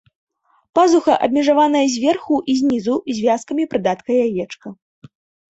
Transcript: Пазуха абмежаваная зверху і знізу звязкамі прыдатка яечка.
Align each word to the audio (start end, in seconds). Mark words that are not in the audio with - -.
Пазуха 0.77 1.13
абмежаваная 1.27 1.81
зверху 1.97 2.39
і 2.55 2.57
знізу 2.63 2.95
звязкамі 3.19 3.63
прыдатка 3.75 4.11
яечка. 4.27 4.67